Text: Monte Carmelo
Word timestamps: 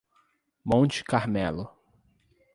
Monte 0.65 1.03
Carmelo 1.03 1.69